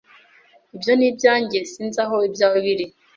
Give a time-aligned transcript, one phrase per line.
[0.75, 1.57] Ibyo ni ibyanjye.
[1.71, 2.85] Sinzi aho ibyawe biri.